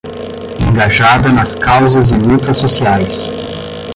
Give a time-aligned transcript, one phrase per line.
[0.67, 3.29] Engajada nas causas e lutas sociais